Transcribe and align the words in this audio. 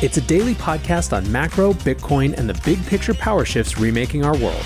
It's 0.00 0.16
a 0.16 0.20
daily 0.20 0.54
podcast 0.54 1.12
on 1.12 1.30
macro, 1.32 1.72
Bitcoin, 1.72 2.32
and 2.38 2.48
the 2.48 2.54
big 2.64 2.80
picture 2.86 3.14
power 3.14 3.44
shifts 3.44 3.78
remaking 3.78 4.24
our 4.24 4.36
world. 4.38 4.64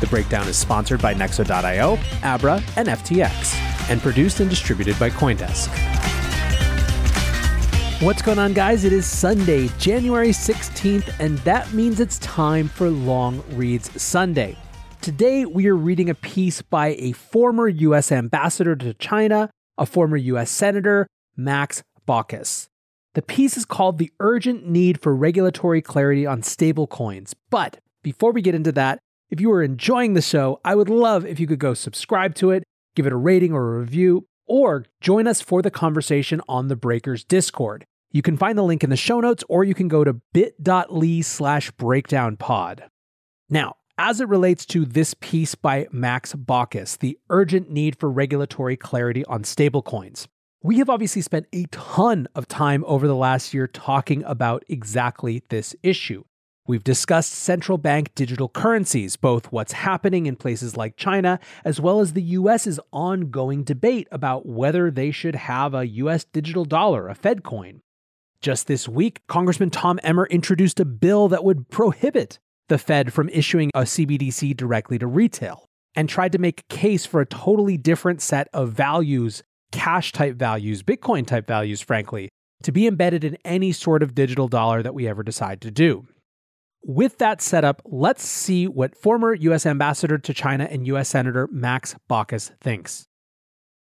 The 0.00 0.06
breakdown 0.08 0.48
is 0.48 0.56
sponsored 0.56 1.02
by 1.02 1.12
Nexo.io, 1.12 1.98
Abra, 2.22 2.62
and 2.76 2.88
FTX, 2.88 3.54
and 3.90 4.00
produced 4.00 4.40
and 4.40 4.48
distributed 4.48 4.98
by 4.98 5.10
Coindesk. 5.10 5.68
What's 8.00 8.22
going 8.22 8.38
on, 8.38 8.54
guys? 8.54 8.84
It 8.84 8.94
is 8.94 9.04
Sunday, 9.04 9.68
January 9.76 10.30
16th, 10.30 11.20
and 11.20 11.36
that 11.40 11.70
means 11.74 12.00
it's 12.00 12.18
time 12.20 12.68
for 12.68 12.88
Long 12.88 13.44
Reads 13.50 14.02
Sunday. 14.02 14.56
Today, 15.02 15.44
we 15.44 15.66
are 15.66 15.76
reading 15.76 16.08
a 16.08 16.14
piece 16.14 16.62
by 16.62 16.96
a 16.98 17.12
former 17.12 17.68
U.S. 17.68 18.10
ambassador 18.10 18.74
to 18.74 18.94
China, 18.94 19.50
a 19.76 19.84
former 19.84 20.16
U.S. 20.16 20.50
Senator, 20.50 21.06
Max 21.36 21.82
Baucus. 22.08 22.69
The 23.14 23.22
piece 23.22 23.56
is 23.56 23.64
called 23.64 23.98
The 23.98 24.12
Urgent 24.20 24.68
Need 24.68 25.00
for 25.00 25.16
Regulatory 25.16 25.82
Clarity 25.82 26.26
on 26.26 26.42
Stablecoins. 26.42 27.34
But 27.50 27.80
before 28.04 28.30
we 28.30 28.40
get 28.40 28.54
into 28.54 28.70
that, 28.72 29.00
if 29.30 29.40
you 29.40 29.50
are 29.50 29.64
enjoying 29.64 30.14
the 30.14 30.22
show, 30.22 30.60
I 30.64 30.76
would 30.76 30.88
love 30.88 31.26
if 31.26 31.40
you 31.40 31.48
could 31.48 31.58
go 31.58 31.74
subscribe 31.74 32.36
to 32.36 32.52
it, 32.52 32.62
give 32.94 33.06
it 33.06 33.12
a 33.12 33.16
rating 33.16 33.52
or 33.52 33.74
a 33.74 33.80
review, 33.80 34.28
or 34.46 34.84
join 35.00 35.26
us 35.26 35.40
for 35.40 35.60
the 35.60 35.72
conversation 35.72 36.40
on 36.48 36.68
the 36.68 36.76
Breakers 36.76 37.24
Discord. 37.24 37.84
You 38.12 38.22
can 38.22 38.36
find 38.36 38.56
the 38.56 38.62
link 38.62 38.84
in 38.84 38.90
the 38.90 38.96
show 38.96 39.18
notes, 39.18 39.42
or 39.48 39.64
you 39.64 39.74
can 39.74 39.88
go 39.88 40.04
to 40.04 40.20
bit.ly 40.32 41.20
slash 41.22 41.72
breakdownpod. 41.72 42.82
Now, 43.48 43.74
as 43.98 44.20
it 44.20 44.28
relates 44.28 44.64
to 44.66 44.84
this 44.84 45.14
piece 45.14 45.56
by 45.56 45.88
Max 45.90 46.32
Baucus, 46.34 46.96
the 46.96 47.18
urgent 47.28 47.70
need 47.70 47.98
for 47.98 48.08
regulatory 48.08 48.76
clarity 48.76 49.24
on 49.24 49.42
stablecoins, 49.42 50.28
we 50.62 50.78
have 50.78 50.90
obviously 50.90 51.22
spent 51.22 51.46
a 51.54 51.64
ton 51.70 52.28
of 52.34 52.46
time 52.46 52.84
over 52.86 53.06
the 53.06 53.16
last 53.16 53.54
year 53.54 53.66
talking 53.66 54.22
about 54.24 54.62
exactly 54.68 55.42
this 55.48 55.74
issue. 55.82 56.22
We've 56.66 56.84
discussed 56.84 57.32
central 57.32 57.78
bank 57.78 58.14
digital 58.14 58.48
currencies, 58.48 59.16
both 59.16 59.50
what's 59.50 59.72
happening 59.72 60.26
in 60.26 60.36
places 60.36 60.76
like 60.76 60.96
China, 60.96 61.40
as 61.64 61.80
well 61.80 62.00
as 62.00 62.12
the 62.12 62.22
US's 62.22 62.78
ongoing 62.92 63.64
debate 63.64 64.06
about 64.12 64.44
whether 64.44 64.90
they 64.90 65.10
should 65.10 65.34
have 65.34 65.74
a 65.74 65.86
US 65.86 66.24
digital 66.24 66.66
dollar, 66.66 67.08
a 67.08 67.14
Fed 67.14 67.42
coin. 67.42 67.80
Just 68.42 68.66
this 68.66 68.86
week, 68.86 69.22
Congressman 69.28 69.70
Tom 69.70 69.98
Emmer 70.02 70.26
introduced 70.26 70.78
a 70.78 70.84
bill 70.84 71.28
that 71.28 71.42
would 71.42 71.70
prohibit 71.70 72.38
the 72.68 72.78
Fed 72.78 73.12
from 73.14 73.30
issuing 73.30 73.70
a 73.74 73.82
CBDC 73.82 74.56
directly 74.56 74.98
to 74.98 75.06
retail 75.06 75.66
and 75.96 76.08
tried 76.08 76.32
to 76.32 76.38
make 76.38 76.60
a 76.60 76.74
case 76.74 77.06
for 77.06 77.20
a 77.20 77.26
totally 77.26 77.76
different 77.76 78.20
set 78.20 78.48
of 78.52 78.72
values, 78.72 79.42
cash 79.72 80.12
type 80.12 80.36
values, 80.36 80.82
Bitcoin 80.82 81.26
type 81.26 81.46
values, 81.46 81.80
frankly, 81.80 82.28
to 82.62 82.72
be 82.72 82.86
embedded 82.86 83.24
in 83.24 83.38
any 83.44 83.72
sort 83.72 84.02
of 84.02 84.14
digital 84.14 84.48
dollar 84.48 84.82
that 84.82 84.94
we 84.94 85.08
ever 85.08 85.22
decide 85.22 85.60
to 85.62 85.70
do. 85.70 86.06
With 86.82 87.18
that 87.18 87.42
setup, 87.42 87.82
let's 87.84 88.24
see 88.24 88.66
what 88.66 88.96
former 88.96 89.34
US 89.34 89.66
Ambassador 89.66 90.18
to 90.18 90.34
China 90.34 90.64
and 90.70 90.86
US 90.86 91.10
Senator 91.10 91.48
Max 91.52 91.94
Baucus 92.08 92.52
thinks. 92.60 93.04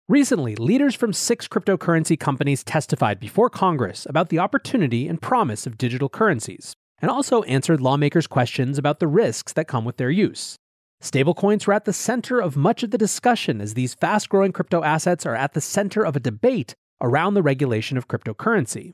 Recently, 0.07 0.55
leaders 0.55 0.95
from 0.95 1.13
six 1.13 1.47
cryptocurrency 1.47 2.19
companies 2.19 2.63
testified 2.63 3.19
before 3.19 3.49
Congress 3.49 4.05
about 4.09 4.29
the 4.29 4.39
opportunity 4.39 5.07
and 5.07 5.21
promise 5.21 5.65
of 5.65 5.77
digital 5.77 6.09
currencies, 6.09 6.73
and 7.01 7.09
also 7.09 7.43
answered 7.43 7.79
lawmakers' 7.79 8.27
questions 8.27 8.77
about 8.77 8.99
the 8.99 9.07
risks 9.07 9.53
that 9.53 9.67
come 9.67 9.85
with 9.85 9.97
their 9.97 10.11
use. 10.11 10.57
Stablecoins 11.01 11.65
were 11.65 11.73
at 11.73 11.85
the 11.85 11.93
center 11.93 12.39
of 12.39 12.55
much 12.55 12.83
of 12.83 12.91
the 12.91 12.97
discussion 12.97 13.59
as 13.59 13.73
these 13.73 13.95
fast 13.95 14.29
growing 14.29 14.51
crypto 14.51 14.83
assets 14.83 15.25
are 15.25 15.35
at 15.35 15.53
the 15.53 15.61
center 15.61 16.05
of 16.05 16.15
a 16.15 16.19
debate 16.19 16.75
around 17.01 17.33
the 17.33 17.41
regulation 17.41 17.97
of 17.97 18.07
cryptocurrency. 18.07 18.93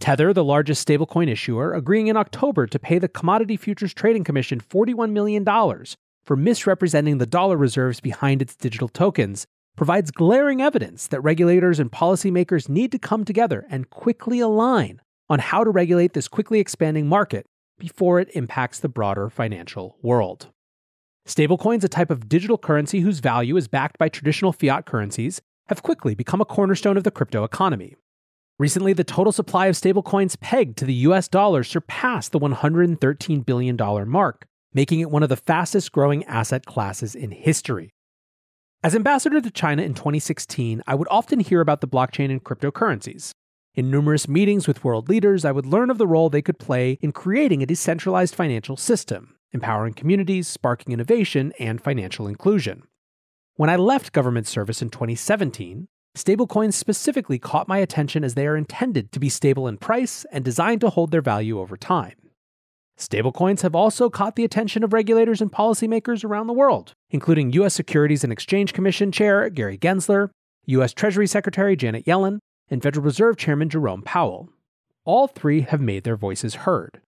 Tether, 0.00 0.32
the 0.32 0.42
largest 0.42 0.86
stablecoin 0.88 1.28
issuer, 1.28 1.74
agreeing 1.74 2.06
in 2.06 2.16
October 2.16 2.66
to 2.66 2.78
pay 2.78 2.98
the 2.98 3.08
Commodity 3.08 3.58
Futures 3.58 3.92
Trading 3.92 4.24
Commission 4.24 4.58
$41 4.58 5.12
million 5.12 5.44
for 6.24 6.34
misrepresenting 6.34 7.18
the 7.18 7.26
dollar 7.26 7.58
reserves 7.58 8.00
behind 8.00 8.40
its 8.40 8.56
digital 8.56 8.88
tokens, 8.88 9.46
provides 9.76 10.10
glaring 10.10 10.62
evidence 10.62 11.06
that 11.08 11.20
regulators 11.20 11.78
and 11.78 11.92
policymakers 11.92 12.70
need 12.70 12.90
to 12.90 12.98
come 12.98 13.22
together 13.22 13.66
and 13.68 13.90
quickly 13.90 14.40
align 14.40 14.98
on 15.28 15.40
how 15.40 15.62
to 15.62 15.70
regulate 15.70 16.14
this 16.14 16.26
quickly 16.26 16.58
expanding 16.58 17.06
market 17.06 17.44
before 17.78 18.18
it 18.18 18.30
impacts 18.34 18.80
the 18.80 18.88
broader 18.88 19.28
financial 19.28 19.98
world. 20.00 20.48
Stablecoins, 21.26 21.82
a 21.84 21.88
type 21.88 22.10
of 22.10 22.28
digital 22.28 22.58
currency 22.58 23.00
whose 23.00 23.20
value 23.20 23.56
is 23.56 23.66
backed 23.66 23.98
by 23.98 24.08
traditional 24.08 24.52
fiat 24.52 24.84
currencies, 24.84 25.40
have 25.68 25.82
quickly 25.82 26.14
become 26.14 26.42
a 26.42 26.44
cornerstone 26.44 26.98
of 26.98 27.04
the 27.04 27.10
crypto 27.10 27.44
economy. 27.44 27.96
Recently, 28.58 28.92
the 28.92 29.04
total 29.04 29.32
supply 29.32 29.66
of 29.66 29.74
stablecoins 29.74 30.38
pegged 30.38 30.76
to 30.78 30.84
the 30.84 30.94
US 30.94 31.26
dollar 31.26 31.64
surpassed 31.64 32.32
the 32.32 32.38
$113 32.38 33.44
billion 33.46 33.76
mark, 34.08 34.46
making 34.74 35.00
it 35.00 35.10
one 35.10 35.22
of 35.22 35.30
the 35.30 35.36
fastest 35.36 35.92
growing 35.92 36.24
asset 36.24 36.66
classes 36.66 37.14
in 37.14 37.30
history. 37.30 37.90
As 38.82 38.94
ambassador 38.94 39.40
to 39.40 39.50
China 39.50 39.82
in 39.82 39.94
2016, 39.94 40.82
I 40.86 40.94
would 40.94 41.08
often 41.10 41.40
hear 41.40 41.62
about 41.62 41.80
the 41.80 41.88
blockchain 41.88 42.30
and 42.30 42.44
cryptocurrencies. 42.44 43.32
In 43.74 43.90
numerous 43.90 44.28
meetings 44.28 44.68
with 44.68 44.84
world 44.84 45.08
leaders, 45.08 45.46
I 45.46 45.52
would 45.52 45.66
learn 45.66 45.88
of 45.88 45.96
the 45.96 46.06
role 46.06 46.28
they 46.28 46.42
could 46.42 46.58
play 46.58 46.98
in 47.00 47.12
creating 47.12 47.62
a 47.62 47.66
decentralized 47.66 48.34
financial 48.34 48.76
system, 48.76 49.34
empowering 49.54 49.94
communities, 49.94 50.46
sparking 50.46 50.92
innovation, 50.92 51.52
and 51.58 51.80
financial 51.80 52.26
inclusion. 52.26 52.82
When 53.56 53.70
I 53.70 53.76
left 53.76 54.12
government 54.12 54.46
service 54.46 54.82
in 54.82 54.90
2017, 54.90 55.86
Stablecoins 56.16 56.74
specifically 56.74 57.38
caught 57.38 57.66
my 57.66 57.78
attention 57.78 58.22
as 58.22 58.34
they 58.34 58.46
are 58.46 58.56
intended 58.56 59.10
to 59.12 59.20
be 59.20 59.28
stable 59.28 59.66
in 59.66 59.78
price 59.78 60.26
and 60.30 60.44
designed 60.44 60.80
to 60.82 60.90
hold 60.90 61.10
their 61.10 61.22
value 61.22 61.58
over 61.58 61.76
time. 61.76 62.14
Stablecoins 62.98 63.62
have 63.62 63.74
also 63.74 64.08
caught 64.08 64.36
the 64.36 64.44
attention 64.44 64.84
of 64.84 64.92
regulators 64.92 65.40
and 65.40 65.50
policymakers 65.50 66.24
around 66.24 66.46
the 66.46 66.52
world, 66.52 66.92
including 67.10 67.52
U.S. 67.52 67.74
Securities 67.74 68.22
and 68.22 68.32
Exchange 68.32 68.72
Commission 68.72 69.10
Chair 69.10 69.50
Gary 69.50 69.76
Gensler, 69.76 70.30
U.S. 70.66 70.92
Treasury 70.92 71.26
Secretary 71.26 71.74
Janet 71.74 72.04
Yellen, 72.04 72.38
and 72.70 72.82
Federal 72.82 73.04
Reserve 73.04 73.36
Chairman 73.36 73.68
Jerome 73.68 74.02
Powell. 74.02 74.48
All 75.04 75.26
three 75.26 75.62
have 75.62 75.80
made 75.80 76.04
their 76.04 76.16
voices 76.16 76.54
heard. 76.54 77.00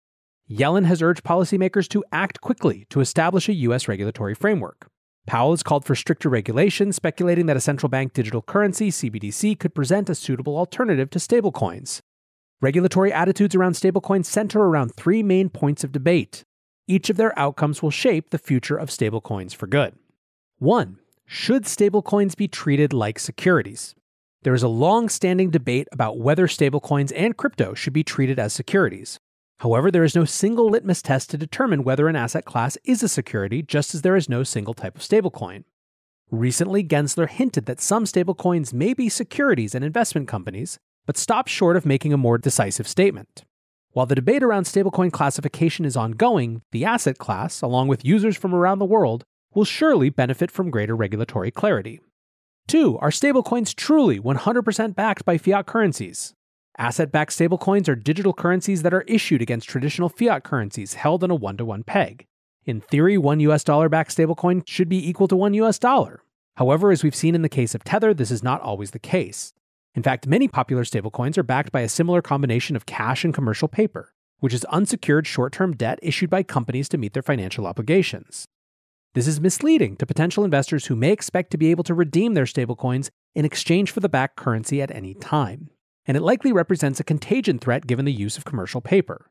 Yellen 0.51 0.85
has 0.85 1.03
urged 1.03 1.25
policymakers 1.25 1.89
to 1.89 2.05
act 2.13 2.41
quickly 2.41 2.87
to 2.91 3.01
establish 3.01 3.49
a 3.49 3.55
U.S. 3.55 3.89
regulatory 3.89 4.35
framework. 4.35 4.89
Powell 5.27 5.51
has 5.51 5.65
called 5.65 5.85
for 5.85 5.97
stricter 5.97 6.29
regulation, 6.29 6.93
speculating 6.93 7.47
that 7.47 7.57
a 7.57 7.61
central 7.61 7.91
bank 7.91 8.13
digital 8.13 8.43
currency, 8.43 8.91
CBDC, 8.91 9.59
could 9.59 9.75
present 9.75 10.09
a 10.09 10.15
suitable 10.15 10.57
alternative 10.57 11.11
to 11.11 11.19
stablecoins. 11.19 11.99
Regulatory 12.61 13.13
attitudes 13.13 13.57
around 13.57 13.73
stablecoins 13.73 14.27
center 14.27 14.61
around 14.61 14.95
three 14.95 15.23
main 15.23 15.49
points 15.49 15.83
of 15.83 15.91
debate. 15.91 16.45
Each 16.87 17.11
of 17.11 17.17
their 17.17 17.37
outcomes 17.37 17.83
will 17.83 17.91
shape 17.91 18.31
the 18.31 18.39
future 18.39 18.77
of 18.77 18.89
stablecoins 18.89 19.53
for 19.53 19.67
good. 19.67 19.95
1. 20.59 20.99
Should 21.27 21.65
stablecoins 21.65 22.37
be 22.37 22.47
treated 22.47 22.93
like 22.93 23.19
securities? 23.19 23.97
There 24.43 24.55
is 24.55 24.63
a 24.63 24.69
long 24.69 25.09
standing 25.09 25.51
debate 25.51 25.89
about 25.91 26.19
whether 26.21 26.47
stablecoins 26.47 27.13
and 27.17 27.37
crypto 27.37 27.75
should 27.75 27.93
be 27.93 28.05
treated 28.05 28.39
as 28.39 28.53
securities. 28.53 29.19
However, 29.61 29.91
there 29.91 30.05
is 30.05 30.15
no 30.15 30.25
single 30.25 30.69
litmus 30.69 31.01
test 31.01 31.31
to 31.31 31.39
determine 31.39 31.83
whether 31.83 32.09
an 32.09 32.17
asset 32.17 32.45
class 32.45 32.77
is 32.85 33.03
a 33.03 33.09
security, 33.09 33.63
just 33.63 33.95
as 33.95 34.03
there 34.03 34.17
is 34.17 34.29
no 34.29 34.43
single 34.43 34.75
type 34.75 34.97
of 34.97 35.03
stablecoin. 35.03 35.65
Recently, 36.31 36.85
Gensler 36.85 37.29
hinted 37.29 37.67
that 37.67 37.81
some 37.81 38.05
stablecoins 38.05 38.73
may 38.73 38.93
be 38.93 39.09
securities 39.09 39.75
and 39.75 39.85
investment 39.85 40.29
companies, 40.29 40.79
but 41.07 41.17
stopped 41.17 41.49
short 41.49 41.77
of 41.77 41.87
making 41.87 42.13
a 42.13 42.19
more 42.19 42.37
decisive 42.37 42.89
statement. 42.89 43.45
While 43.93 44.07
the 44.07 44.15
debate 44.15 44.43
around 44.43 44.65
stablecoin 44.65 45.11
classification 45.11 45.87
is 45.87 45.97
ongoing, 45.97 46.61
the 46.73 46.85
asset 46.85 47.17
class, 47.17 47.63
along 47.63 47.89
with 47.89 48.05
users 48.05 48.37
from 48.37 48.55
around 48.55 48.79
the 48.79 48.85
world, 48.85 49.25
will 49.55 49.65
surely 49.65 50.11
benefit 50.11 50.51
from 50.51 50.71
greater 50.71 50.95
regulatory 50.95 51.51
clarity. 51.51 52.01
Two, 52.67 52.99
are 52.99 53.11
stablecoins 53.11 53.75
truly 53.75 54.21
100% 54.21 54.95
backed 54.95 55.25
by 55.25 55.39
fiat 55.39 55.65
currencies? 55.65 56.35
Asset 56.79 57.11
backed 57.11 57.33
stablecoins 57.33 57.89
are 57.89 57.97
digital 57.97 58.35
currencies 58.35 58.83
that 58.83 58.93
are 58.93 59.03
issued 59.03 59.41
against 59.41 59.69
traditional 59.69 60.11
fiat 60.11 60.45
currencies 60.45 60.95
held 60.95 61.25
on 61.25 61.31
a 61.31 61.35
one 61.35 61.57
to 61.57 61.65
one 61.65 61.83
peg. 61.83 62.27
In 62.67 62.83
theory, 62.83 63.17
one 63.17 63.41
US 63.41 63.65
dollar 63.65 63.89
backed 63.89 64.15
stablecoin 64.15 64.63
should 64.69 64.89
be 64.89 65.09
equal 65.09 65.29
to 65.29 65.37
one 65.37 65.55
US 65.55 65.79
dollar. 65.79 66.23
However, 66.57 66.91
as 66.91 67.03
we've 67.03 67.15
seen 67.15 67.35
in 67.35 67.41
the 67.41 67.49
case 67.49 67.75
of 67.75 67.83
Tether, 67.85 68.13
this 68.13 68.31
is 68.31 68.43
not 68.43 68.61
always 68.61 68.91
the 68.91 68.99
case. 68.99 69.55
In 69.95 70.03
fact, 70.03 70.27
many 70.27 70.49
popular 70.49 70.85
stablecoins 70.85 71.39
are 71.39 71.43
backed 71.43 71.73
by 71.73 71.81
a 71.81 71.89
similar 71.89 72.21
combination 72.21 72.77
of 72.77 72.85
cash 72.85 73.25
and 73.25 73.33
commercial 73.33 73.69
paper, 73.69 74.13
which 74.41 74.53
is 74.53 74.65
unsecured 74.67 75.27
short 75.27 75.55
term 75.55 75.75
debt 75.75 75.99
issued 76.03 76.29
by 76.29 76.43
companies 76.43 76.91
to 76.91 76.99
meet 76.99 77.15
their 77.15 77.23
financial 77.23 77.67
obligations. 77.67 78.45
This 79.15 79.27
is 79.27 79.41
misleading 79.41 79.97
to 79.97 80.05
potential 80.05 80.45
investors 80.45 80.87
who 80.87 80.97
may 80.97 81.11
expect 81.11 81.51
to 81.53 81.57
be 81.57 81.71
able 81.71 81.85
to 81.85 81.95
redeem 81.95 82.35
their 82.35 82.45
stablecoins 82.45 83.09
in 83.35 83.47
exchange 83.47 83.91
for 83.91 84.01
the 84.01 84.11
backed 84.11 84.37
currency 84.37 84.83
at 84.83 84.91
any 84.91 85.15
time, 85.15 85.71
and 86.07 86.17
it 86.17 86.23
likely 86.23 86.53
represents 86.53 87.01
a 87.01 87.05
contagion 87.05 87.59
threat 87.59 87.87
given 87.87 88.05
the 88.05 88.13
use 88.13 88.37
of 88.37 88.45
commercial 88.45 88.81
paper. 88.81 89.31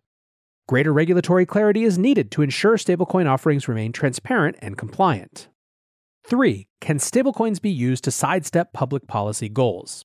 Greater 0.67 0.91
regulatory 0.91 1.45
clarity 1.45 1.83
is 1.83 1.97
needed 1.97 2.31
to 2.31 2.41
ensure 2.41 2.75
stablecoin 2.75 3.27
offerings 3.27 3.67
remain 3.67 3.91
transparent 3.91 4.57
and 4.61 4.77
compliant. 4.77 5.47
3. 6.27 6.67
Can 6.81 6.97
stablecoins 6.97 7.61
be 7.61 7.69
used 7.69 8.03
to 8.03 8.11
sidestep 8.11 8.73
public 8.73 9.05
policy 9.07 9.47
goals? 9.47 10.03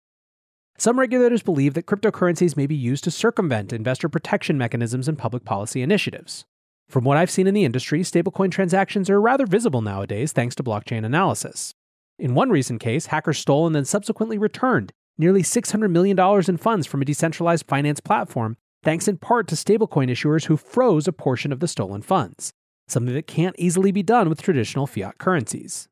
Some 0.77 0.99
regulators 0.99 1.43
believe 1.43 1.75
that 1.75 1.87
cryptocurrencies 1.87 2.57
may 2.57 2.67
be 2.67 2.75
used 2.75 3.05
to 3.05 3.11
circumvent 3.11 3.73
investor 3.73 4.09
protection 4.09 4.59
mechanisms 4.59 5.09
and 5.09 5.17
public 5.17 5.45
policy 5.45 5.81
initiatives. 5.81 6.45
From 6.89 7.05
what 7.05 7.17
I've 7.17 7.31
seen 7.31 7.47
in 7.47 7.55
the 7.55 7.65
industry, 7.65 8.01
stablecoin 8.01 8.51
transactions 8.51 9.09
are 9.09 9.21
rather 9.21 9.47
visible 9.47 9.81
nowadays 9.81 10.33
thanks 10.33 10.55
to 10.57 10.63
blockchain 10.63 11.05
analysis. 11.07 11.73
In 12.19 12.35
one 12.35 12.51
recent 12.51 12.81
case, 12.81 13.07
hackers 13.07 13.39
stole 13.39 13.67
and 13.67 13.75
then 13.75 13.87
subsequently 13.87 14.37
returned 14.37 14.93
nearly 15.21 15.43
$600 15.43 15.91
million 15.91 16.19
in 16.49 16.57
funds 16.57 16.87
from 16.87 17.03
a 17.03 17.05
decentralized 17.05 17.67
finance 17.67 18.01
platform, 18.01 18.57
thanks 18.83 19.07
in 19.07 19.19
part 19.19 19.47
to 19.49 19.55
stablecoin 19.55 20.11
issuers 20.11 20.47
who 20.47 20.57
froze 20.57 21.07
a 21.07 21.13
portion 21.13 21.53
of 21.53 21.61
the 21.61 21.69
stolen 21.69 22.01
funds, 22.01 22.53
something 22.89 23.15
that 23.15 23.27
can't 23.27 23.55
easily 23.59 23.93
be 23.93 24.03
done 24.03 24.29
with 24.29 24.43
traditional 24.43 24.87
fiat 24.87 25.19
currencies. 25.19 25.89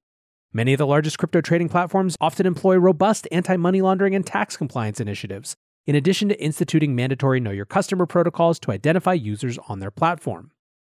Many 0.53 0.73
of 0.73 0.79
the 0.79 0.87
largest 0.87 1.19
crypto 1.19 1.43
trading 1.43 1.69
platforms 1.69 2.17
often 2.23 2.47
employ 2.47 2.77
robust 2.77 3.29
anti 3.31 3.57
money 3.57 3.83
laundering 3.83 4.15
and 4.15 4.27
tax 4.27 4.57
compliance 4.57 4.99
initiatives, 4.99 5.55
in 5.87 5.95
addition 5.95 6.31
to 6.31 6.43
instituting 6.43 6.95
mandatory 6.95 7.39
Know 7.39 7.51
Your 7.51 7.67
Customer 7.67 8.07
protocols 8.07 8.59
to 8.61 8.73
identify 8.73 9.13
users 9.13 9.59
on 9.69 9.81
their 9.81 9.91
platform. 9.91 10.53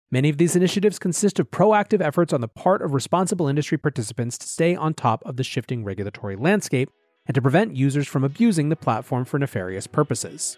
Many 0.10 0.30
of 0.30 0.38
these 0.38 0.56
initiatives 0.56 1.00
consist 1.00 1.38
of 1.40 1.52
proactive 1.52 2.02
efforts 2.02 2.32
on 2.32 2.40
the 2.40 2.48
part 2.48 2.82
of 2.82 2.94
responsible 2.94 3.50
industry 3.50 3.78
participants 3.78 4.38
to 4.38 4.48
stay 4.48 4.74
on 4.74 4.94
top 4.94 5.22
of 5.26 5.36
the 5.36 5.44
shifting 5.44 5.84
regulatory 5.84 6.38
landscape 6.38 6.90
and 7.28 7.36
to 7.36 7.42
prevent 7.42 7.76
users 7.76 8.08
from 8.08 8.24
abusing 8.24 8.70
the 8.70 8.76
platform 8.76 9.26
for 9.26 9.40
nefarious 9.40 9.88
purposes. 9.88 10.58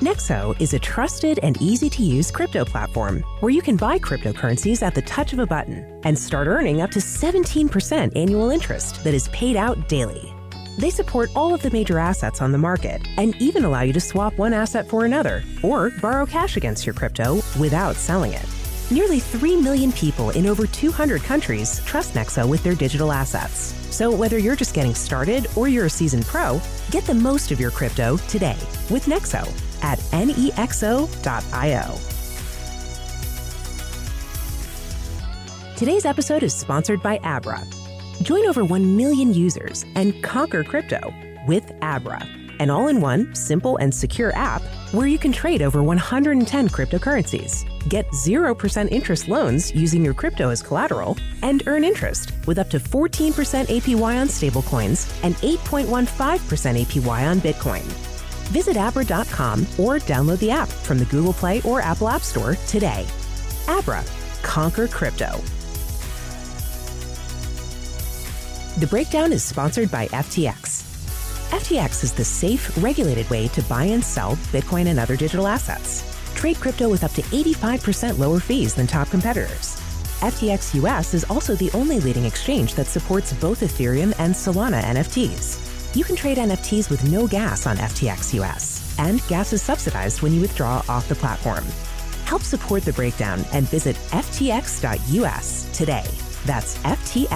Nexo 0.00 0.54
is 0.60 0.74
a 0.74 0.78
trusted 0.78 1.40
and 1.42 1.60
easy 1.60 1.90
to 1.90 2.04
use 2.04 2.30
crypto 2.30 2.64
platform 2.64 3.24
where 3.40 3.50
you 3.50 3.60
can 3.60 3.76
buy 3.76 3.98
cryptocurrencies 3.98 4.80
at 4.80 4.94
the 4.94 5.02
touch 5.02 5.32
of 5.32 5.40
a 5.40 5.46
button 5.46 6.00
and 6.04 6.16
start 6.16 6.46
earning 6.46 6.82
up 6.82 6.92
to 6.92 7.00
17% 7.00 8.12
annual 8.14 8.50
interest 8.50 9.02
that 9.02 9.12
is 9.12 9.26
paid 9.30 9.56
out 9.56 9.88
daily. 9.88 10.32
They 10.78 10.90
support 10.90 11.30
all 11.34 11.52
of 11.52 11.62
the 11.62 11.72
major 11.72 11.98
assets 11.98 12.40
on 12.40 12.52
the 12.52 12.58
market 12.58 13.02
and 13.16 13.34
even 13.42 13.64
allow 13.64 13.80
you 13.82 13.92
to 13.92 14.00
swap 14.00 14.38
one 14.38 14.52
asset 14.52 14.88
for 14.88 15.04
another 15.04 15.42
or 15.64 15.90
borrow 16.00 16.26
cash 16.26 16.56
against 16.56 16.86
your 16.86 16.94
crypto 16.94 17.42
without 17.58 17.96
selling 17.96 18.32
it. 18.32 18.57
Nearly 18.90 19.20
3 19.20 19.56
million 19.56 19.92
people 19.92 20.30
in 20.30 20.46
over 20.46 20.66
200 20.66 21.22
countries 21.22 21.84
trust 21.84 22.14
Nexo 22.14 22.48
with 22.48 22.62
their 22.62 22.74
digital 22.74 23.12
assets. 23.12 23.74
So 23.94 24.10
whether 24.10 24.38
you're 24.38 24.56
just 24.56 24.74
getting 24.74 24.94
started 24.94 25.46
or 25.56 25.68
you're 25.68 25.86
a 25.86 25.90
seasoned 25.90 26.24
pro, 26.24 26.58
get 26.90 27.04
the 27.04 27.12
most 27.12 27.52
of 27.52 27.60
your 27.60 27.70
crypto 27.70 28.16
today 28.28 28.56
with 28.88 29.04
Nexo 29.04 29.46
at 29.84 29.98
nexo.io. 29.98 31.98
Today's 35.76 36.06
episode 36.06 36.42
is 36.42 36.54
sponsored 36.54 37.02
by 37.02 37.20
Abra. 37.22 37.62
Join 38.22 38.46
over 38.46 38.64
1 38.64 38.96
million 38.96 39.34
users 39.34 39.84
and 39.96 40.20
conquer 40.22 40.64
crypto 40.64 41.12
with 41.46 41.72
Abra, 41.82 42.26
an 42.58 42.70
all 42.70 42.88
in 42.88 43.02
one, 43.02 43.34
simple, 43.34 43.76
and 43.76 43.94
secure 43.94 44.34
app 44.34 44.62
where 44.92 45.06
you 45.06 45.18
can 45.18 45.32
trade 45.32 45.62
over 45.62 45.82
110 45.82 46.68
cryptocurrencies, 46.70 47.64
get 47.88 48.06
0% 48.08 48.90
interest 48.90 49.28
loans 49.28 49.74
using 49.74 50.04
your 50.04 50.14
crypto 50.14 50.48
as 50.48 50.62
collateral, 50.62 51.16
and 51.42 51.62
earn 51.66 51.84
interest 51.84 52.32
with 52.46 52.58
up 52.58 52.70
to 52.70 52.80
14% 52.80 53.32
APY 53.66 54.20
on 54.20 54.26
stablecoins 54.26 55.08
and 55.22 55.34
8.15% 55.36 56.06
APY 56.18 57.30
on 57.30 57.38
Bitcoin. 57.40 57.82
Visit 58.48 58.76
Abra.com 58.76 59.62
or 59.78 59.98
download 59.98 60.38
the 60.38 60.50
app 60.50 60.68
from 60.68 60.98
the 60.98 61.04
Google 61.06 61.34
Play 61.34 61.60
or 61.62 61.80
Apple 61.80 62.08
App 62.08 62.22
Store 62.22 62.54
today. 62.66 63.06
Abra, 63.68 64.02
conquer 64.42 64.88
crypto. 64.88 65.40
The 68.78 68.86
breakdown 68.86 69.32
is 69.32 69.42
sponsored 69.42 69.90
by 69.90 70.06
FTX. 70.06 70.87
FTX 71.48 72.04
is 72.04 72.12
the 72.12 72.24
safe, 72.24 72.70
regulated 72.82 73.28
way 73.30 73.48
to 73.48 73.62
buy 73.62 73.84
and 73.84 74.04
sell 74.04 74.36
Bitcoin 74.52 74.88
and 74.88 74.98
other 75.00 75.16
digital 75.16 75.46
assets. 75.46 76.04
Trade 76.34 76.60
crypto 76.60 76.90
with 76.90 77.04
up 77.04 77.12
to 77.12 77.22
85% 77.22 78.18
lower 78.18 78.38
fees 78.38 78.74
than 78.74 78.86
top 78.86 79.08
competitors. 79.10 79.80
FTX 80.20 80.74
US 80.74 81.14
is 81.14 81.24
also 81.30 81.54
the 81.54 81.70
only 81.72 82.00
leading 82.00 82.26
exchange 82.26 82.74
that 82.74 82.86
supports 82.86 83.32
both 83.32 83.60
Ethereum 83.60 84.12
and 84.18 84.34
Solana 84.34 84.82
NFTs. 84.82 85.96
You 85.96 86.04
can 86.04 86.16
trade 86.16 86.36
NFTs 86.36 86.90
with 86.90 87.10
no 87.10 87.26
gas 87.26 87.66
on 87.66 87.78
FTX 87.78 88.34
US, 88.34 88.94
and 88.98 89.26
gas 89.26 89.54
is 89.54 89.62
subsidized 89.62 90.20
when 90.20 90.34
you 90.34 90.42
withdraw 90.42 90.82
off 90.86 91.08
the 91.08 91.14
platform. 91.14 91.64
Help 92.26 92.42
support 92.42 92.82
the 92.82 92.92
breakdown 92.92 93.42
and 93.54 93.66
visit 93.70 93.96
ftx.us 94.10 95.66
today. 95.72 96.04
That's 96.44 96.76
ftx.us. 96.78 97.28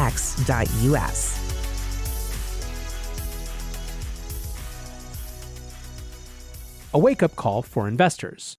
A 6.95 6.99
wake 6.99 7.23
up 7.23 7.37
call 7.37 7.63
for 7.63 7.89
investors. 7.89 8.59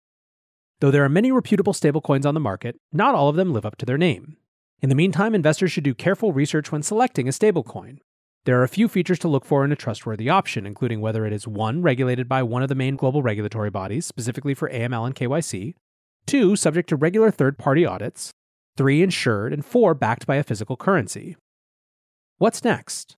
Though 0.80 0.90
there 0.90 1.04
are 1.04 1.10
many 1.10 1.32
reputable 1.32 1.72
stablecoins 1.74 2.26
on 2.26 2.34
the 2.34 2.40
market, 2.40 2.78
not 2.92 3.14
all 3.14 3.30
of 3.30 3.36
them 3.36 3.54
live 3.54 3.64
up 3.64 3.78
to 3.78 3.86
their 3.86 3.98
name. 3.98 4.38
In 4.82 4.90
the 4.90 4.96
meantime, 4.96 5.36
investors 5.36 5.72
should 5.72 5.84
do 5.84 5.94
careful 5.94 6.34
research 6.34 6.72
when 6.72 6.82
selecting 6.82 7.28
a 7.28 7.32
stablecoin. 7.32 8.00
There 8.46 8.60
are 8.60 8.64
a 8.64 8.68
few 8.68 8.88
features 8.88 9.20
to 9.20 9.28
look 9.28 9.46
for 9.46 9.64
in 9.64 9.72
a 9.72 9.76
trustworthy 9.76 10.30
option, 10.30 10.66
including 10.66 11.00
whether 11.00 11.28
it 11.28 11.32
is 11.32 11.48
1. 11.48 11.84
regulated 11.84 12.28
by 12.28 12.42
one 12.42 12.64
of 12.64 12.70
the 12.70 12.76
main 12.76 12.96
global 12.96 13.22
regulatory 13.22 13.70
bodies, 13.70 14.08
specifically 14.08 14.56
for 14.56 14.68
AML 14.68 15.06
and 15.06 15.16
KYC, 15.16 15.76
2. 16.26 16.56
subject 16.56 16.90
to 16.90 16.96
regular 16.96 17.30
third 17.30 17.60
party 17.60 17.86
audits, 17.86 18.32
3. 18.78 19.04
insured, 19.04 19.54
and 19.54 19.64
4. 19.64 19.94
backed 19.94 20.26
by 20.26 20.38
a 20.38 20.44
physical 20.44 20.76
currency. 20.76 21.38
What's 22.40 22.64
next? 22.64 23.16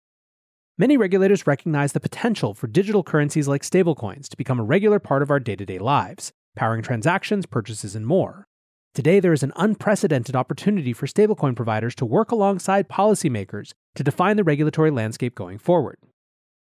Many 0.78 0.98
regulators 0.98 1.48
recognize 1.48 1.94
the 1.94 2.02
potential 2.02 2.54
for 2.54 2.68
digital 2.68 3.02
currencies 3.02 3.48
like 3.48 3.62
stablecoins 3.62 4.28
to 4.28 4.36
become 4.36 4.60
a 4.60 4.64
regular 4.64 5.00
part 5.00 5.22
of 5.22 5.32
our 5.32 5.40
day 5.40 5.56
to 5.56 5.66
day 5.66 5.80
lives, 5.80 6.34
powering 6.54 6.82
transactions, 6.82 7.46
purchases, 7.46 7.96
and 7.96 8.06
more. 8.06 8.46
Today, 8.94 9.22
there 9.22 9.32
is 9.32 9.42
an 9.42 9.54
unprecedented 9.56 10.36
opportunity 10.36 10.92
for 10.92 11.08
stablecoin 11.08 11.56
providers 11.56 11.96
to 11.96 12.06
work 12.06 12.30
alongside 12.30 12.90
policymakers 12.90 13.72
to 13.96 14.04
define 14.04 14.36
the 14.36 14.44
regulatory 14.44 14.92
landscape 14.92 15.34
going 15.34 15.60
forward. 15.60 15.98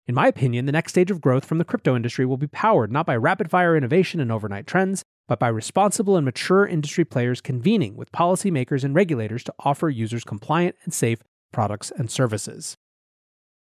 In 0.08 0.16
my 0.16 0.26
opinion, 0.26 0.66
the 0.66 0.72
next 0.72 0.90
stage 0.90 1.12
of 1.12 1.20
growth 1.20 1.44
from 1.44 1.58
the 1.58 1.64
crypto 1.64 1.94
industry 1.94 2.26
will 2.26 2.36
be 2.36 2.48
powered 2.48 2.90
not 2.90 3.06
by 3.06 3.14
rapid 3.14 3.48
fire 3.48 3.76
innovation 3.76 4.18
and 4.18 4.32
overnight 4.32 4.66
trends, 4.66 5.04
but 5.28 5.38
by 5.38 5.46
responsible 5.46 6.16
and 6.16 6.24
mature 6.24 6.66
industry 6.66 7.04
players 7.04 7.40
convening 7.40 7.94
with 7.94 8.10
policymakers 8.10 8.82
and 8.82 8.92
regulators 8.92 9.44
to 9.44 9.54
offer 9.60 9.88
users 9.88 10.24
compliant 10.24 10.74
and 10.82 10.92
safe 10.92 11.20
products 11.52 11.92
and 11.96 12.10
services. 12.10 12.76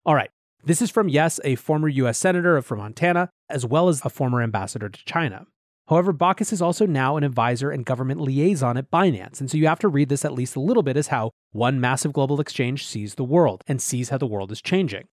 All 0.06 0.16
right, 0.16 0.30
this 0.64 0.82
is 0.82 0.90
from 0.90 1.10
Yes, 1.10 1.40
a 1.44 1.56
former 1.56 1.88
US 1.88 2.18
Senator 2.18 2.62
from 2.62 2.80
Montana, 2.80 3.30
as 3.50 3.66
well 3.66 3.90
as 3.90 4.02
a 4.04 4.10
former 4.10 4.42
ambassador 4.42 4.90
to 4.90 5.06
China. 5.06 5.46
However, 5.88 6.14
Baucus 6.14 6.54
is 6.54 6.62
also 6.62 6.86
now 6.86 7.18
an 7.18 7.24
advisor 7.24 7.72
and 7.72 7.86
government 7.86 8.22
liaison 8.22 8.78
at 8.78 8.92
Binance, 8.92 9.40
and 9.40 9.50
so 9.50 9.58
you 9.58 9.68
have 9.68 9.80
to 9.80 9.88
read 9.88 10.10
this 10.10 10.24
at 10.24 10.34
least 10.34 10.56
a 10.56 10.60
little 10.60 10.84
bit 10.84 10.96
as 10.96 11.08
how 11.08 11.32
one 11.52 11.82
massive 11.82 12.14
global 12.14 12.40
exchange 12.40 12.86
sees 12.86 13.16
the 13.16 13.24
world 13.24 13.64
and 13.68 13.82
sees 13.82 14.10
how 14.10 14.18
the 14.18 14.28
world 14.28 14.52
is 14.52 14.62
changing. 14.62 15.06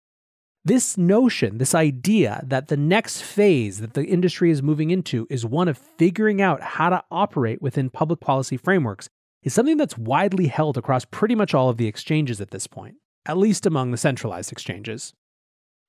This 0.63 0.97
notion, 0.97 1.57
this 1.57 1.73
idea 1.73 2.43
that 2.45 2.67
the 2.67 2.77
next 2.77 3.21
phase 3.21 3.79
that 3.79 3.93
the 3.93 4.05
industry 4.05 4.51
is 4.51 4.61
moving 4.61 4.91
into 4.91 5.25
is 5.29 5.45
one 5.45 5.67
of 5.67 5.77
figuring 5.77 6.41
out 6.41 6.61
how 6.61 6.89
to 6.89 7.03
operate 7.09 7.61
within 7.61 7.89
public 7.89 8.19
policy 8.19 8.57
frameworks 8.57 9.09
is 9.43 9.53
something 9.53 9.77
that's 9.77 9.97
widely 9.97 10.47
held 10.47 10.77
across 10.77 11.05
pretty 11.05 11.35
much 11.35 11.53
all 11.53 11.69
of 11.69 11.77
the 11.77 11.87
exchanges 11.87 12.39
at 12.39 12.51
this 12.51 12.67
point, 12.67 12.95
at 13.27 13.37
least 13.37 13.65
among 13.65 13.91
the 13.91 13.97
centralized 13.97 14.51
exchanges. 14.51 15.13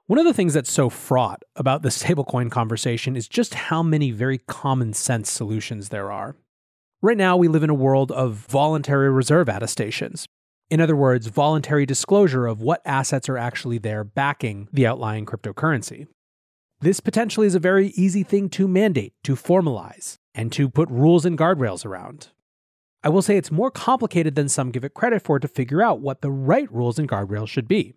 One 0.06 0.18
of 0.18 0.24
the 0.24 0.34
things 0.34 0.54
that's 0.54 0.72
so 0.72 0.88
fraught 0.88 1.42
about 1.54 1.82
the 1.82 1.88
stablecoin 1.90 2.50
conversation 2.50 3.16
is 3.16 3.28
just 3.28 3.54
how 3.54 3.82
many 3.82 4.10
very 4.10 4.38
common 4.38 4.92
sense 4.92 5.30
solutions 5.30 5.88
there 5.88 6.10
are. 6.10 6.36
Right 7.00 7.16
now, 7.16 7.36
we 7.36 7.46
live 7.46 7.62
in 7.62 7.70
a 7.70 7.74
world 7.74 8.10
of 8.10 8.34
voluntary 8.34 9.10
reserve 9.10 9.48
attestations. 9.48 10.26
In 10.70 10.80
other 10.80 10.96
words, 10.96 11.28
voluntary 11.28 11.86
disclosure 11.86 12.46
of 12.46 12.60
what 12.60 12.82
assets 12.84 13.28
are 13.28 13.38
actually 13.38 13.78
there 13.78 14.02
backing 14.04 14.68
the 14.72 14.86
outlying 14.86 15.24
cryptocurrency. 15.24 16.06
This 16.80 17.00
potentially 17.00 17.46
is 17.46 17.54
a 17.54 17.60
very 17.60 17.88
easy 17.88 18.22
thing 18.22 18.48
to 18.50 18.68
mandate, 18.68 19.12
to 19.24 19.34
formalize, 19.34 20.16
and 20.34 20.52
to 20.52 20.68
put 20.68 20.88
rules 20.90 21.24
and 21.24 21.38
guardrails 21.38 21.84
around. 21.84 22.28
I 23.04 23.10
will 23.10 23.22
say 23.22 23.36
it's 23.36 23.52
more 23.52 23.70
complicated 23.70 24.34
than 24.34 24.48
some 24.48 24.72
give 24.72 24.84
it 24.84 24.94
credit 24.94 25.22
for 25.22 25.38
to 25.38 25.46
figure 25.46 25.80
out 25.82 26.00
what 26.00 26.20
the 26.20 26.32
right 26.32 26.70
rules 26.72 26.98
and 26.98 27.08
guardrails 27.08 27.48
should 27.48 27.68
be. 27.68 27.94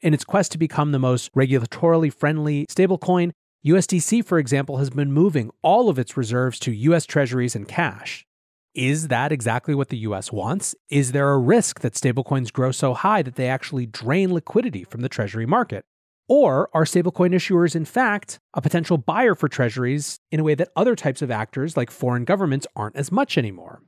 In 0.00 0.12
its 0.12 0.24
quest 0.24 0.50
to 0.52 0.58
become 0.58 0.90
the 0.90 0.98
most 0.98 1.32
regulatorily 1.34 2.12
friendly 2.12 2.66
stablecoin, 2.66 3.30
USDC, 3.64 4.24
for 4.24 4.38
example, 4.38 4.78
has 4.78 4.90
been 4.90 5.12
moving 5.12 5.50
all 5.62 5.88
of 5.88 5.98
its 5.98 6.16
reserves 6.16 6.58
to 6.60 6.72
US 6.72 7.06
treasuries 7.06 7.54
and 7.54 7.68
cash. 7.68 8.26
Is 8.74 9.06
that 9.06 9.30
exactly 9.30 9.72
what 9.72 9.88
the 9.88 9.98
US 9.98 10.32
wants? 10.32 10.74
Is 10.90 11.12
there 11.12 11.30
a 11.32 11.38
risk 11.38 11.80
that 11.80 11.94
stablecoins 11.94 12.52
grow 12.52 12.72
so 12.72 12.92
high 12.92 13.22
that 13.22 13.36
they 13.36 13.48
actually 13.48 13.86
drain 13.86 14.34
liquidity 14.34 14.82
from 14.82 15.02
the 15.02 15.08
treasury 15.08 15.46
market? 15.46 15.84
Or 16.28 16.68
are 16.74 16.84
stablecoin 16.84 17.34
issuers, 17.34 17.76
in 17.76 17.84
fact, 17.84 18.40
a 18.52 18.60
potential 18.60 18.98
buyer 18.98 19.36
for 19.36 19.48
treasuries 19.48 20.18
in 20.32 20.40
a 20.40 20.44
way 20.44 20.56
that 20.56 20.70
other 20.74 20.96
types 20.96 21.22
of 21.22 21.30
actors, 21.30 21.76
like 21.76 21.90
foreign 21.92 22.24
governments, 22.24 22.66
aren't 22.74 22.96
as 22.96 23.12
much 23.12 23.38
anymore? 23.38 23.80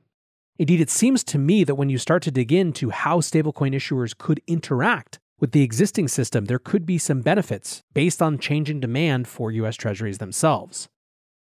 Indeed, 0.59 0.81
it 0.81 0.89
seems 0.89 1.23
to 1.25 1.37
me 1.37 1.63
that 1.63 1.75
when 1.75 1.89
you 1.89 1.99
start 1.99 2.23
to 2.23 2.31
dig 2.31 2.51
into 2.51 2.89
how 2.89 3.19
stablecoin 3.19 3.75
issuers 3.75 4.17
could 4.17 4.41
interact 4.47 5.19
with 5.39 5.51
the 5.51 5.61
existing 5.61 6.07
system, 6.07 6.45
there 6.45 6.57
could 6.57 6.85
be 6.85 6.97
some 6.97 7.21
benefits 7.21 7.83
based 7.93 8.21
on 8.23 8.39
changing 8.39 8.79
demand 8.79 9.27
for 9.27 9.51
US 9.51 9.75
treasuries 9.75 10.17
themselves. 10.17 10.89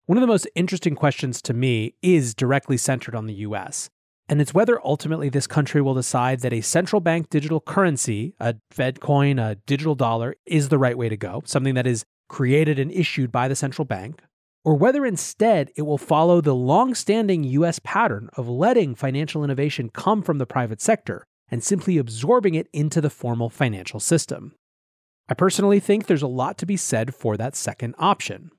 One 0.07 0.17
of 0.17 0.21
the 0.21 0.27
most 0.27 0.47
interesting 0.55 0.95
questions 0.95 1.41
to 1.43 1.53
me 1.53 1.93
is 2.01 2.33
directly 2.33 2.77
centered 2.77 3.13
on 3.13 3.27
the 3.27 3.35
US, 3.35 3.89
and 4.27 4.41
it's 4.41 4.53
whether 4.53 4.83
ultimately 4.83 5.29
this 5.29 5.47
country 5.47 5.81
will 5.81 5.93
decide 5.93 6.39
that 6.39 6.53
a 6.53 6.61
central 6.61 6.99
bank 6.99 7.29
digital 7.29 7.61
currency, 7.61 8.33
a 8.39 8.55
Fed 8.71 8.99
coin, 8.99 9.37
a 9.37 9.55
digital 9.67 9.93
dollar, 9.93 10.35
is 10.45 10.69
the 10.69 10.79
right 10.79 10.97
way 10.97 11.07
to 11.07 11.17
go, 11.17 11.43
something 11.45 11.75
that 11.75 11.85
is 11.85 12.03
created 12.29 12.79
and 12.79 12.91
issued 12.91 13.31
by 13.31 13.47
the 13.47 13.55
central 13.55 13.85
bank, 13.85 14.21
or 14.67 14.75
whether 14.75 15.05
instead 15.05 15.71
it 15.77 15.83
will 15.83 15.97
follow 15.97 16.41
the 16.41 16.53
long 16.53 16.93
standing 16.93 17.41
US 17.45 17.79
pattern 17.85 18.29
of 18.35 18.49
letting 18.49 18.95
financial 18.95 19.41
innovation 19.41 19.89
come 19.89 20.21
from 20.21 20.39
the 20.39 20.45
private 20.45 20.81
sector 20.81 21.25
and 21.49 21.63
simply 21.63 21.97
absorbing 21.97 22.53
it 22.53 22.67
into 22.73 22.99
the 22.99 23.09
formal 23.09 23.49
financial 23.49 24.01
system. 24.01 24.53
I 25.29 25.35
personally 25.35 25.79
think 25.79 26.05
there's 26.05 26.21
a 26.21 26.27
lot 26.27 26.57
to 26.57 26.65
be 26.65 26.75
said 26.75 27.15
for 27.15 27.37
that 27.37 27.55
second 27.55 27.95
option. 27.97 28.51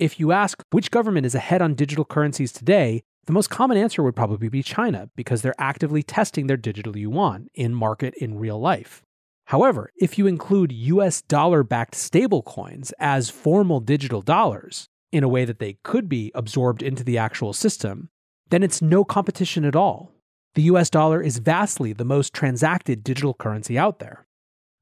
If 0.00 0.18
you 0.18 0.32
ask 0.32 0.60
which 0.72 0.90
government 0.90 1.26
is 1.26 1.34
ahead 1.36 1.62
on 1.62 1.76
digital 1.76 2.04
currencies 2.04 2.50
today, 2.50 3.04
the 3.26 3.32
most 3.32 3.48
common 3.48 3.78
answer 3.78 4.02
would 4.02 4.16
probably 4.16 4.48
be 4.48 4.64
China 4.64 5.10
because 5.14 5.42
they're 5.42 5.54
actively 5.60 6.02
testing 6.02 6.48
their 6.48 6.56
digital 6.56 6.98
yuan 6.98 7.46
in 7.54 7.72
market 7.72 8.14
in 8.14 8.36
real 8.36 8.58
life. 8.58 9.00
However, 9.44 9.92
if 9.94 10.18
you 10.18 10.26
include 10.26 10.72
US 10.72 11.22
dollar 11.22 11.62
backed 11.62 11.94
stablecoins 11.94 12.92
as 12.98 13.30
formal 13.30 13.78
digital 13.78 14.22
dollars 14.22 14.88
in 15.12 15.22
a 15.22 15.28
way 15.28 15.44
that 15.44 15.58
they 15.58 15.78
could 15.84 16.08
be 16.08 16.32
absorbed 16.34 16.82
into 16.82 17.04
the 17.04 17.18
actual 17.18 17.52
system, 17.52 18.08
then 18.50 18.62
it's 18.62 18.82
no 18.82 19.04
competition 19.04 19.64
at 19.64 19.76
all. 19.76 20.12
The 20.54 20.62
US 20.62 20.90
dollar 20.90 21.22
is 21.22 21.38
vastly 21.38 21.92
the 21.92 22.04
most 22.04 22.34
transacted 22.34 23.04
digital 23.04 23.34
currency 23.34 23.78
out 23.78 23.98
there. 23.98 24.26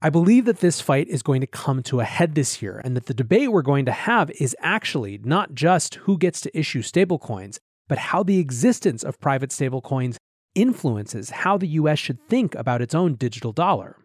I 0.02 0.08
believe 0.08 0.46
that 0.46 0.60
this 0.60 0.80
fight 0.80 1.08
is 1.08 1.22
going 1.22 1.42
to 1.42 1.46
come 1.46 1.82
to 1.82 2.00
a 2.00 2.04
head 2.04 2.34
this 2.34 2.62
year, 2.62 2.80
and 2.82 2.96
that 2.96 3.04
the 3.04 3.14
debate 3.14 3.52
we're 3.52 3.60
going 3.60 3.84
to 3.84 3.92
have 3.92 4.30
is 4.30 4.56
actually 4.60 5.20
not 5.22 5.54
just 5.54 5.96
who 5.96 6.16
gets 6.16 6.40
to 6.40 6.58
issue 6.58 6.80
stablecoins, 6.80 7.58
but 7.86 7.98
how 7.98 8.22
the 8.22 8.38
existence 8.38 9.02
of 9.02 9.20
private 9.20 9.50
stablecoins 9.50 10.16
influences 10.54 11.30
how 11.30 11.56
the 11.56 11.68
US 11.68 11.98
should 11.98 12.26
think 12.28 12.54
about 12.54 12.82
its 12.82 12.94
own 12.94 13.14
digital 13.14 13.52
dollar. 13.52 13.96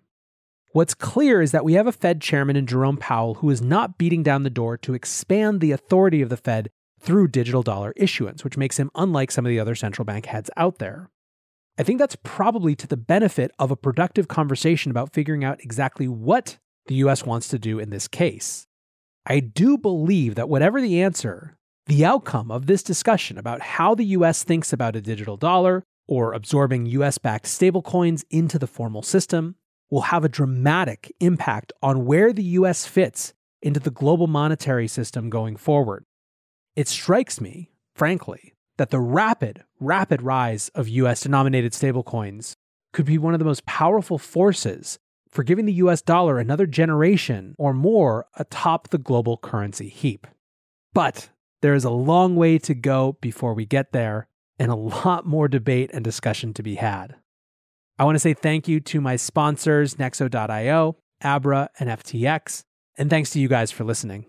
What's 0.76 0.94
clear 0.94 1.42
is 1.42 1.54
that 1.54 1.64
we 1.64 1.76
have 1.76 1.88
a 1.88 1.94
Fed 1.94 2.20
chairman 2.20 2.58
in 2.58 2.68
Jerome 2.68 2.98
Powell 2.98 3.36
who 3.36 3.50
is 3.50 3.62
not 3.62 3.98
beating 3.98 4.24
down 4.24 4.44
the 4.44 4.50
door 4.50 4.76
to 4.80 4.94
expand 4.94 5.62
the 5.62 5.72
authority 5.72 6.22
of 6.22 6.28
the 6.28 6.36
Fed 6.36 6.70
through 7.00 7.30
digital 7.30 7.64
dollar 7.64 7.94
issuance, 7.96 8.44
which 8.44 8.58
makes 8.58 8.76
him 8.76 8.92
unlike 8.94 9.32
some 9.32 9.46
of 9.46 9.50
the 9.50 9.58
other 9.58 9.74
central 9.74 10.04
bank 10.04 10.26
heads 10.26 10.50
out 10.58 10.80
there. 10.80 11.10
I 11.80 11.84
think 11.84 11.98
that's 11.98 12.18
probably 12.24 12.76
to 12.76 12.88
the 12.88 12.98
benefit 12.98 13.52
of 13.58 13.72
a 13.72 13.78
productive 13.78 14.28
conversation 14.28 14.92
about 14.92 15.14
figuring 15.14 15.46
out 15.46 15.64
exactly 15.64 16.10
what 16.10 16.58
the 16.88 16.96
US 16.96 17.26
wants 17.26 17.48
to 17.48 17.58
do 17.58 17.80
in 17.80 17.90
this 17.90 18.10
case. 18.10 18.68
I 19.26 19.40
do 19.40 19.78
believe 19.78 20.36
that 20.36 20.50
whatever 20.50 20.82
the 20.82 21.02
answer, 21.02 21.56
the 21.86 22.04
outcome 22.04 22.52
of 22.52 22.66
this 22.66 22.84
discussion 22.84 23.38
about 23.38 23.62
how 23.62 23.96
the 23.96 24.08
US 24.08 24.44
thinks 24.44 24.74
about 24.74 24.98
a 24.98 25.02
digital 25.02 25.38
dollar 25.38 25.84
or 26.06 26.34
absorbing 26.34 26.86
US 26.88 27.18
backed 27.18 27.46
stablecoins 27.46 28.26
into 28.30 28.60
the 28.60 28.68
formal 28.68 29.04
system 29.04 29.56
will 29.90 30.02
have 30.02 30.24
a 30.24 30.30
dramatic 30.30 31.14
impact 31.20 31.72
on 31.82 32.06
where 32.06 32.34
the 32.34 32.44
US 32.44 32.86
fits 32.86 33.34
into 33.62 33.80
the 33.80 33.92
global 33.92 34.28
monetary 34.28 34.88
system 34.88 35.30
going 35.30 35.56
forward. 35.56 36.06
It 36.76 36.88
strikes 36.88 37.40
me, 37.40 37.72
frankly, 37.96 38.54
that 38.78 38.90
the 38.90 39.00
rapid, 39.00 39.64
rapid 39.80 40.22
rise 40.22 40.70
of 40.70 40.90
US 40.90 41.22
denominated 41.22 41.72
stablecoins 41.72 42.56
could 42.94 43.06
be 43.06 43.18
one 43.18 43.34
of 43.34 43.40
the 43.40 43.46
most 43.46 43.66
powerful 43.66 44.18
forces 44.18 45.00
for 45.30 45.44
giving 45.44 45.66
the 45.66 45.74
US 45.74 46.02
dollar 46.02 46.40
another 46.40 46.66
generation 46.66 47.56
or 47.58 47.74
more 47.74 48.28
atop 48.36 48.90
the 48.90 48.98
global 48.98 49.38
currency 49.38 49.90
heap. 49.90 50.28
But 50.94 51.30
there 51.62 51.74
is 51.74 51.84
a 51.84 51.90
long 51.90 52.36
way 52.36 52.58
to 52.60 52.74
go 52.74 53.18
before 53.22 53.54
we 53.54 53.66
get 53.66 53.92
there, 53.92 54.28
and 54.58 54.72
a 54.72 54.76
lot 54.76 55.26
more 55.26 55.48
debate 55.48 55.90
and 55.94 56.04
discussion 56.04 56.54
to 56.54 56.64
be 56.64 56.76
had. 56.76 57.16
I 57.98 58.04
want 58.04 58.16
to 58.16 58.20
say 58.20 58.34
thank 58.34 58.68
you 58.68 58.80
to 58.82 59.00
my 59.00 59.16
sponsors, 59.16 59.96
Nexo.io, 59.96 60.98
Abra, 61.24 61.70
and 61.80 61.90
FTX, 61.90 62.64
and 62.98 63.10
thanks 63.10 63.30
to 63.32 63.40
you 63.40 63.48
guys 63.48 63.72
for 63.72 63.86
listening. 63.86 64.26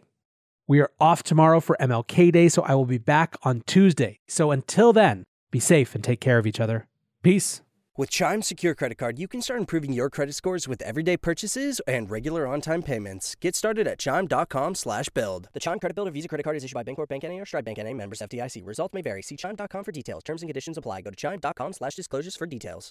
We 0.68 0.80
are 0.80 0.90
off 1.00 1.22
tomorrow 1.24 1.58
for 1.60 1.76
MLK 1.80 2.32
Day, 2.32 2.48
so 2.48 2.62
I 2.62 2.74
will 2.74 2.86
be 2.86 2.98
back 2.98 3.36
on 3.42 3.62
Tuesday. 3.66 4.20
So 4.28 4.52
until 4.52 4.92
then, 4.92 5.24
be 5.50 5.58
safe 5.58 5.94
and 5.94 6.02
take 6.04 6.20
care 6.20 6.38
of 6.38 6.46
each 6.46 6.60
other. 6.60 6.86
Peace. 7.22 7.60
With 7.96 8.10
Chime 8.10 8.42
Secure 8.42 8.74
Credit 8.74 8.98
Card, 8.98 9.18
you 9.18 9.26
can 9.26 9.40
start 9.40 9.58
improving 9.58 9.92
your 9.92 10.10
credit 10.10 10.34
scores 10.34 10.68
with 10.68 10.82
everyday 10.82 11.16
purchases 11.16 11.80
and 11.88 12.10
regular 12.10 12.46
on-time 12.46 12.82
payments. 12.82 13.34
Get 13.40 13.56
started 13.56 13.88
at 13.88 13.98
Chime.com 13.98 14.74
slash 14.74 15.08
build. 15.08 15.48
The 15.54 15.60
Chime 15.60 15.78
Credit 15.78 15.94
Builder 15.94 16.10
Visa 16.10 16.28
Credit 16.28 16.44
Card 16.44 16.56
is 16.56 16.64
issued 16.64 16.74
by 16.74 16.84
Bancorp 16.84 17.08
Bank 17.08 17.24
N.A. 17.24 17.40
or 17.40 17.46
Stride 17.46 17.64
Bank 17.64 17.78
N.A. 17.78 17.94
members 17.94 18.18
FDIC. 18.18 18.66
Results 18.66 18.92
may 18.92 19.00
vary. 19.00 19.22
See 19.22 19.36
Chime.com 19.36 19.82
for 19.82 19.92
details. 19.92 20.22
Terms 20.24 20.42
and 20.42 20.48
conditions 20.48 20.76
apply. 20.76 21.00
Go 21.00 21.10
to 21.10 21.16
Chime.com 21.16 21.72
slash 21.72 21.94
disclosures 21.94 22.36
for 22.36 22.46
details. 22.46 22.84